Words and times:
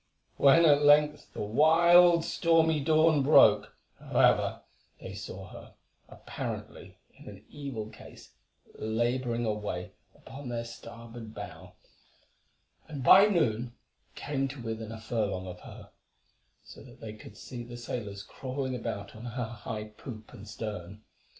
When 0.37 0.65
at 0.65 0.81
length 0.81 1.31
the 1.33 1.43
wild, 1.43 2.25
stormy 2.25 2.79
dawn 2.79 3.21
broke, 3.21 3.75
however, 3.99 4.63
they 4.99 5.13
saw 5.13 5.49
her, 5.49 5.75
apparently 6.09 6.97
in 7.19 7.29
an 7.29 7.45
evil 7.51 7.85
case, 7.91 8.31
labouring 8.79 9.45
away 9.45 9.91
upon 10.15 10.49
their 10.49 10.65
starboard 10.65 11.35
bow, 11.35 11.73
and 12.87 13.03
by 13.03 13.27
noon 13.27 13.75
came 14.15 14.47
to 14.47 14.61
within 14.63 14.91
a 14.91 14.99
furlong 14.99 15.45
of 15.45 15.59
her, 15.59 15.91
so 16.63 16.81
that 16.83 16.99
they 16.99 17.13
could 17.13 17.37
see 17.37 17.61
the 17.61 17.77
sailors 17.77 18.23
crawling 18.23 18.73
about 18.75 19.15
on 19.15 19.25
her 19.25 19.45
high 19.49 19.83
poop 19.83 20.33
and 20.33 20.47
stern. 20.47 21.03